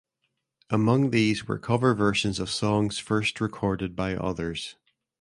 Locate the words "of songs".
2.39-2.97